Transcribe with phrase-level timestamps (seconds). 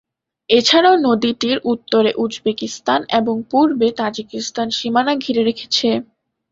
[0.49, 5.89] এছাড়াও নদীটির উত্তরে উজবেকিস্তান এবং পূর্বে তাজিকিস্তান সীমানা ঘিরে রেখেছে।